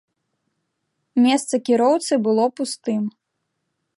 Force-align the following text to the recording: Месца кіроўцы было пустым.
Месца 1.25 1.55
кіроўцы 1.69 2.13
было 2.27 2.43
пустым. 2.61 3.03